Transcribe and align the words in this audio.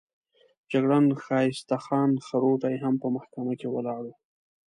جګړن 0.71 1.05
ښایسته 1.23 1.77
خان 1.85 2.11
خروټی 2.25 2.75
هم 2.83 2.95
په 3.03 3.07
محکمه 3.15 3.53
کې 3.59 3.67
ولاړ 3.71 4.01
وو. 4.07 4.15